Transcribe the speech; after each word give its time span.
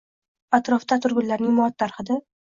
Atrofda 0.59 0.97
atirgullarning 0.99 1.53
muattar 1.59 1.93
hidi 1.99 2.17